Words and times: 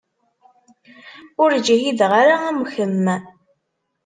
Ur 1.43 1.51
ǧhideɣ 1.65 2.11
ara 2.21 2.35
am 2.49 2.59
kemm. 2.73 3.05